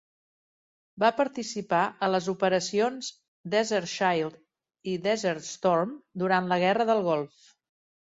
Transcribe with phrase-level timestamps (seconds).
[1.03, 3.11] Va participar a les operacions
[3.57, 4.43] Desert Shield
[4.95, 7.51] i Desert Storm durant la Guerra del Golf.